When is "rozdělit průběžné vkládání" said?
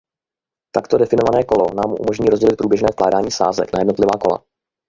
2.29-3.31